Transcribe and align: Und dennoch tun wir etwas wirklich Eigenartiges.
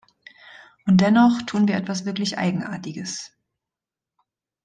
Und 0.87 0.99
dennoch 0.99 1.43
tun 1.43 1.67
wir 1.67 1.75
etwas 1.75 2.05
wirklich 2.05 2.35
Eigenartiges. 2.39 3.33